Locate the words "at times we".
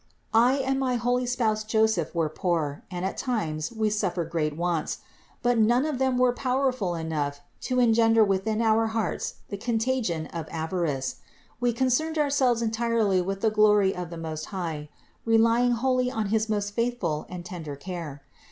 3.05-3.91